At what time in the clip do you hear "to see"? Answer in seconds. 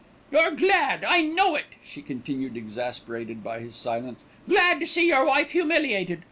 4.79-5.07